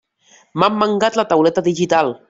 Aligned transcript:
M'han 0.63 0.79
mangat 0.85 1.21
la 1.21 1.27
tauleta 1.35 1.69
digital! 1.73 2.15